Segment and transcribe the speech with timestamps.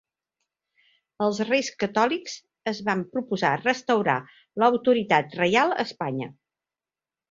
[1.25, 2.39] Els Reis Catòlics
[2.73, 4.19] es van proposar restaurar
[4.65, 6.35] l'autoritat reial a Espanya.